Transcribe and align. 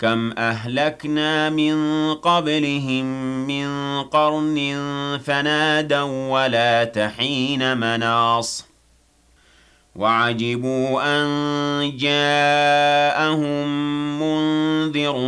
كم 0.00 0.32
أهلكنا 0.38 1.50
من 1.50 1.74
قبلهم 2.14 3.04
من 3.46 4.02
قرن 4.02 4.58
فنادوا 5.24 6.28
ولا 6.30 6.84
تحين 6.84 7.76
مناص 7.76 8.66
وعجبوا 9.96 11.02
أن 11.04 11.96
جاءهم 11.96 13.68
منذر 14.22 15.18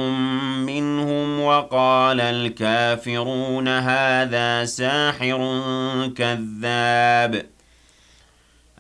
منهم 0.67 1.41
وقال 1.41 2.21
الكافرون 2.21 3.69
هذا 3.69 4.65
ساحر 4.65 5.61
كذاب 6.17 7.47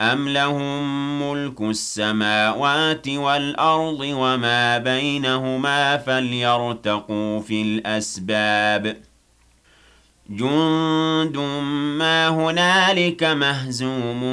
أَمْ 0.00 0.28
لَهُم 0.28 1.22
مُّلْكُ 1.22 1.60
السَّمَاوَاتِ 1.60 3.08
وَالْأَرْضِ 3.08 4.00
وَمَا 4.00 4.78
بَيْنَهُمَا 4.78 5.96
فَلْيَرْتَقُوا 5.96 7.40
فِي 7.40 7.62
الْأَسْبَابِ 7.62 8.96
جُندٌ 10.30 11.36
مَّا 11.98 12.28
هُنَالِكَ 12.28 13.24
مَهْزُومٌ 13.24 14.24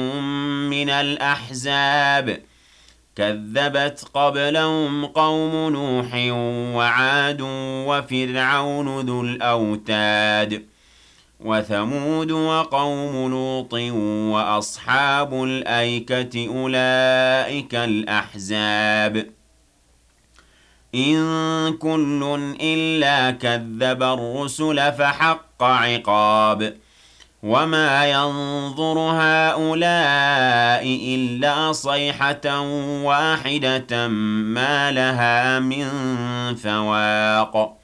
مِّنَ 0.70 0.90
الْأَحْزَابِ 0.90 2.40
كَذَّبَتْ 3.16 4.04
قَبْلَهُمْ 4.14 5.06
قَوْمُ 5.06 5.72
نُوحٍ 5.72 6.14
وَعَادٌ 6.76 7.38
وَفِرْعَوْنُ 7.88 9.00
ذُو 9.00 9.20
الْأَوْتَادِ 9.20 10.73
وثمود 11.44 12.30
وقوم 12.30 13.30
لوط 13.30 13.74
وأصحاب 14.34 15.44
الأيكة 15.44 16.48
أولئك 16.48 17.74
الأحزاب. 17.74 19.26
إن 20.94 21.76
كل 21.78 22.54
إلا 22.60 23.30
كذب 23.30 24.02
الرسل 24.02 24.92
فحق 24.92 25.62
عقاب. 25.62 26.76
وما 27.42 28.10
ينظر 28.10 28.98
هؤلاء 28.98 30.84
إلا 31.14 31.72
صيحة 31.72 32.60
واحدة 33.02 34.08
ما 34.08 34.92
لها 34.92 35.58
من 35.58 35.88
فواق. 36.54 37.83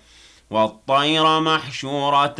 والطير 0.51 1.39
محشورة 1.39 2.35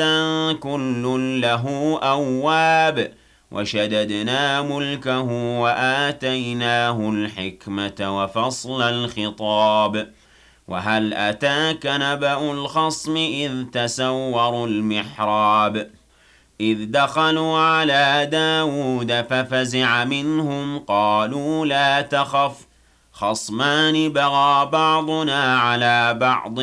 كل 0.54 1.42
له 1.42 2.00
أواب. 2.04 3.14
وشددنا 3.52 4.62
ملكه 4.62 5.22
وآتيناه 5.62 7.10
الحكمة 7.10 8.24
وفصل 8.24 8.82
الخطاب. 8.82 10.12
وهل 10.68 11.14
أتاك 11.14 11.86
نبأ 11.86 12.52
الخصم 12.52 13.18
إذ 13.18 13.64
تسوروا 13.64 14.68
المحراب؟ 14.68 15.90
إذ 16.62 16.92
دخلوا 16.92 17.58
على 17.58 18.30
داود 18.32 19.26
ففزع 19.30 20.04
منهم 20.04 20.80
قالوا 20.80 21.66
لا 21.66 22.02
تخف. 22.02 22.71
خصمان 23.22 24.10
بغى 24.10 24.66
بعضنا 24.66 25.60
على 25.60 26.14
بعض 26.14 26.60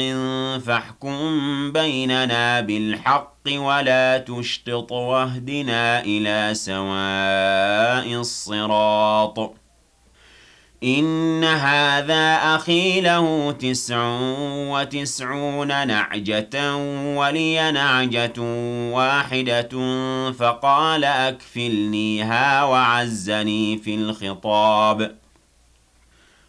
فاحكم 0.67 1.73
بيننا 1.73 2.61
بالحق 2.61 3.35
ولا 3.49 4.19
تشتط 4.19 4.93
واهدنا 4.93 6.01
إلى 6.05 6.55
سواء 6.55 8.21
الصراط. 8.21 9.55
إن 10.85 11.45
هذا 11.45 12.35
أخي 12.35 13.01
له 13.01 13.53
تسع 13.53 14.19
وتسعون 14.71 15.87
نعجة 15.87 16.77
ولي 17.17 17.73
نعجة 17.73 18.41
واحدة 18.93 19.69
فقال 20.33 21.05
أكفلنيها 21.05 22.65
وعزني 22.65 23.79
في 23.79 23.95
الخطاب. 23.95 25.28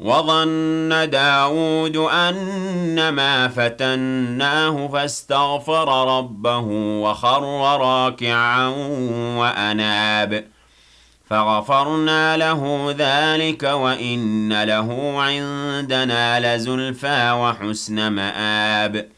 وظن 0.00 1.10
داود 1.10 1.96
أنما 1.96 3.48
فتناه 3.48 4.88
فاستغفر 4.88 6.18
ربه 6.18 6.66
وخر 7.02 7.42
راكعا 7.80 8.68
وأناب. 9.38 10.44
فغفرنا 11.30 12.36
له 12.36 12.94
ذلك 12.98 13.62
وإن 13.62 14.62
له 14.62 15.14
عندنا 15.20 16.56
لزلفى 16.56 17.30
وحسن 17.30 18.08
مآب. 18.08 19.17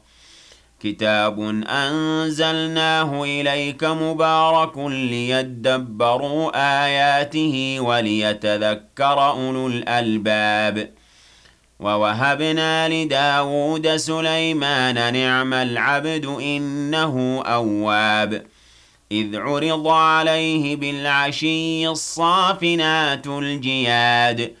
كِتَابٌ 0.83 1.39
أَنزَلْنَاهُ 1.69 3.23
إِلَيْكَ 3.23 3.83
مُبَارَكٌ 3.83 4.77
لِيَدَّبَّرُوا 4.87 6.51
آيَاتِهِ 6.85 7.77
وَلِيَتَذَكَّرَ 7.79 9.29
أُولُو 9.29 9.67
الْأَلْبَابِ 9.67 10.89
وَوَهَبْنَا 11.79 12.89
لِدَاوُودَ 12.89 13.95
سُلَيْمَانَ 13.95 15.13
نِعْمَ 15.13 15.53
الْعَبْدُ 15.53 16.25
إِنَّهُ 16.25 17.43
أَوَّابٌ 17.45 18.43
إِذْ 19.11 19.35
عُرِضَ 19.37 19.87
عَلَيْهِ 19.87 20.75
بِالْعَشِيِّ 20.75 21.87
الصَّافِنَاتُ 21.87 23.27
الْجِيَادُ 23.27 24.60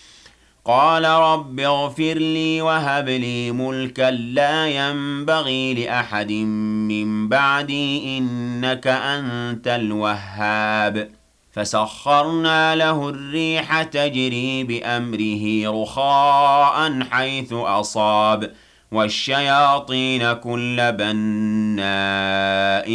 قَالَ 0.65 1.05
رَبِّ 1.05 1.59
اغْفِرْ 1.59 2.13
لِي 2.13 2.61
وَهَبْ 2.61 3.09
لِي 3.09 3.51
مُلْكًا 3.51 4.11
لَّا 4.11 4.67
يَنبَغِي 4.67 5.73
لِأَحَدٍ 5.73 6.31
مِّن 6.31 7.29
بَعْدِي 7.29 8.17
إِنَّكَ 8.17 8.87
أَنتَ 8.87 9.67
الْوَهَّابُ. 9.67 11.09
فَسَخَّرْنَا 11.51 12.75
لَهُ 12.75 13.09
الرِّيحَ 13.09 13.83
تَجْرِي 13.83 14.63
بِأَمْرِهِ 14.63 15.63
رُخَاءً 15.81 16.99
حَيْثُ 17.11 17.53
أَصَابَ 17.53 18.51
وَالشَّيَاطِينَ 18.91 20.33
كُلَّ 20.33 20.91
بَنَّاءٍ 20.91 22.89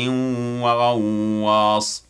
وَغَوَّاصٍ. 0.62 2.05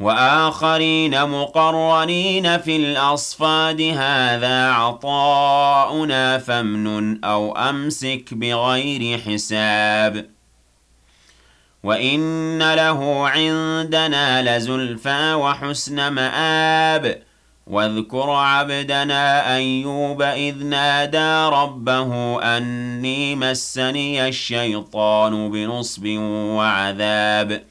وَآخَرِينَ 0.00 1.28
مُقَرَّنِينَ 1.28 2.58
فِي 2.58 2.76
الْأَصْفَادِ 2.76 3.80
هَذَا 3.80 4.72
عَطَاؤُنَا 4.72 6.38
فَامْنُنْ 6.38 7.24
أَوْ 7.24 7.56
أَمْسِكْ 7.56 8.34
بِغَيْرِ 8.34 9.18
حِسَابٍ. 9.18 10.30
وَإِنَّ 11.82 12.74
لَهُ 12.74 13.28
عِندَنَا 13.28 14.58
لَزُلْفَىٰ 14.58 15.34
وَحُسْنَ 15.34 16.12
مَآبٍ. 16.12 17.22
واذكر 17.66 18.30
عبدنا 18.30 19.56
أيوب 19.56 20.22
إذ 20.22 20.64
نادى 20.64 21.56
ربه 21.56 22.42
أني 22.42 23.34
مسني 23.36 24.28
الشيطان 24.28 25.50
بنصب 25.50 26.06
وعذاب. 26.56 27.69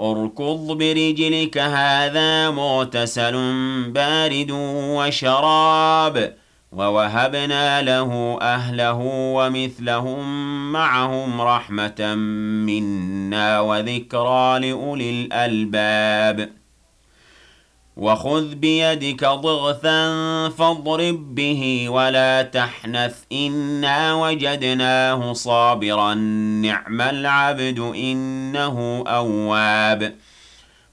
أركض 0.00 0.66
برجلك 0.78 1.58
هذا 1.58 2.50
مغتسل 2.50 3.34
بارد 3.90 4.50
وشراب. 4.96 6.34
ووهبنا 6.72 7.82
له 7.82 8.38
أهله 8.42 8.98
ومثلهم 9.08 10.22
معهم 10.72 11.40
رحمة 11.40 12.14
منا 12.66 13.60
وذكرى 13.60 14.58
لأولي 14.58 15.10
الألباب. 15.10 16.63
وَخُذْ 17.96 18.54
بِيَدِكَ 18.54 19.24
ضِغْثًا 19.24 20.08
فَاضْرِب 20.48 21.34
بِّهِ 21.34 21.88
وَلَا 21.88 22.42
تَحْنَثْ 22.42 23.14
إِنَّا 23.32 24.14
وَجَدْنَاهُ 24.14 25.32
صَابِرًا 25.32 26.14
نِّعْمَ 26.62 27.00
الْعَبْدُ 27.00 27.78
إِنَّهُ 27.78 29.04
أَوَّابٌ. 29.06 30.14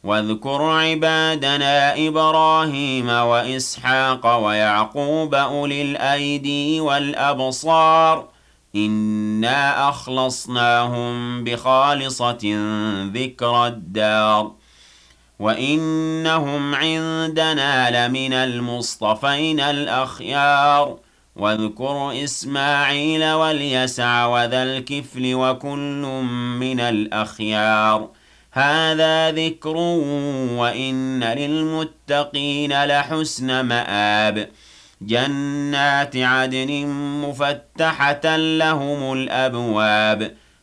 وَاذْكُرْ 0.04 0.62
عِبَادَنَا 0.62 2.08
إِبْرَاهِيمَ 2.08 3.10
وَإِسْحَاقَ 3.10 4.38
وَيَعْقُوبَ 4.46 5.36
أُولِي 5.36 5.82
الْأَيْدِي 5.82 6.82
وَالْأَبْصَارِ 6.82 8.28
إِنَّا 8.76 9.90
أَخْلَصْنَاهُم 9.90 11.44
بِخَالِصَةٍ 11.44 12.56
ذِكْرَى 13.14 13.68
الدَّارِ. 13.68 14.61
وَإِنَّهُمْ 15.42 16.76
عِندَنَا 16.76 18.08
لَمِنَ 18.08 18.34
الْمُصْطَفَيْنَ 18.34 19.60
الْأَخْيَارِ 19.60 20.98
واذكر 21.36 22.24
إسماعيل 22.24 23.32
واليسع 23.32 24.26
وذا 24.26 24.64
الكفل 24.64 25.36
وكل 25.36 26.24
من 26.60 26.80
الأخيار 26.80 28.10
هذا 28.52 29.32
ذكر 29.32 29.78
وإن 30.58 31.24
للمتقين 31.24 32.84
لحسن 32.84 33.62
مآب 33.62 34.50
جنات 35.02 36.18
عدن 36.18 36.86
مفتحة 37.26 38.38
لهم 38.38 39.14
الأبواب 39.14 40.36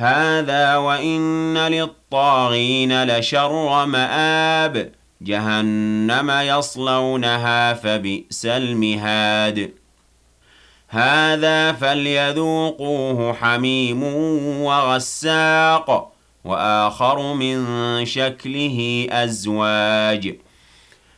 هَٰذَا 0.00 0.76
وَإِنَّ 0.76 1.58
لِلطَّاغِينَ 1.58 3.04
لَشَرَّ 3.04 3.86
مَآبٍ. 3.86 4.92
جَهَنَّمَ 5.22 6.30
يَصْلَوْنَهَا 6.30 7.74
فَبِئْسَ 7.74 8.46
الْمِهَادُ. 8.46 9.70
هَٰذَا 10.90 11.72
فَلْيَذُوقُوهُ 11.72 13.32
حَمِيمٌ 13.32 14.02
وَغَسَّاقٌ 14.62 16.12
وَآخَرُ 16.44 17.32
مِن 17.34 17.66
شَكْلِهِ 18.04 19.06
أَزْوَاجٌ. 19.10 20.47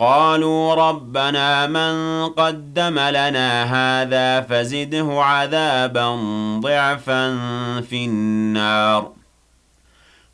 قَالُوا 0.00 0.74
رَبَّنَا 0.74 1.66
مَن 1.66 2.26
قَدَّمَ 2.28 2.98
لَنَا 2.98 3.64
هَٰذَا 3.64 4.40
فَزِدْهُ 4.40 5.22
عَذَابًا 5.22 6.16
ضِعْفًا 6.60 7.36
فِي 7.90 8.04
النَّارِ. 8.04 9.12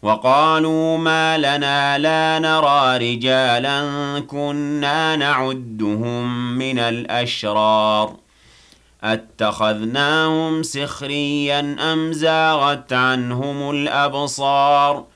وقالوا 0.02 0.98
ما 0.98 1.38
لنا 1.38 1.98
لا 1.98 2.38
نرى 2.38 3.14
رجالا 3.14 3.80
كنا 4.20 5.16
نعدهم 5.16 6.58
من 6.58 6.78
الأشرار. 6.78 8.16
أتخذناهم 9.04 10.62
سخريا 10.62 11.76
أم 11.92 12.12
زاغت 12.12 12.92
عنهم 12.92 13.70
الأبصار؟ 13.70 15.15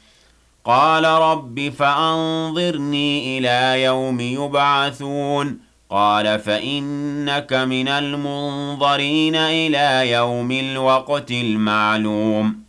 قال 0.65 1.05
رب 1.05 1.69
فأنظرني 1.69 3.37
إلى 3.37 3.83
يوم 3.83 4.19
يبعثون. 4.19 5.59
قال 5.89 6.39
فإنك 6.39 7.53
من 7.53 7.87
المنظرين 7.87 9.35
إلى 9.35 10.11
يوم 10.11 10.51
الوقت 10.51 11.31
المعلوم. 11.31 12.63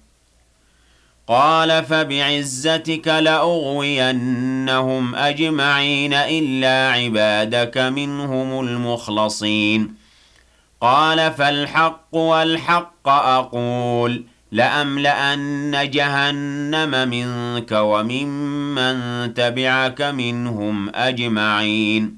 قال 1.28 1.84
فبعزتك 1.84 3.08
لأغوينهم 3.08 5.14
أجمعين 5.14 6.14
إلا 6.14 6.92
عبادك 6.92 7.78
منهم 7.78 8.60
المخلصين. 8.60 9.94
قال 10.80 11.32
فالحق 11.32 12.14
والحق 12.14 13.08
أقول. 13.08 14.31
لأملأن 14.52 15.90
جهنم 15.90 17.08
منك 17.08 17.72
وممن 17.72 19.34
تبعك 19.34 20.02
منهم 20.02 20.88
أجمعين. 20.94 22.16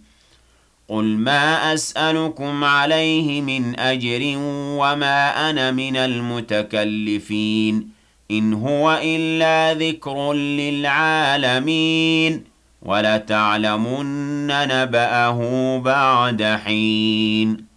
قل 0.88 1.04
ما 1.04 1.74
أسألكم 1.74 2.64
عليه 2.64 3.40
من 3.40 3.80
أجر 3.80 4.20
وما 4.78 5.50
أنا 5.50 5.70
من 5.70 5.96
المتكلفين. 5.96 7.88
إن 8.30 8.52
هو 8.52 9.00
إلا 9.02 9.74
ذكر 9.74 10.32
للعالمين. 10.32 11.74
ولتعلمن 12.82 14.46
نبأه 14.46 15.78
بعد 15.84 16.42
حين. 16.64 17.73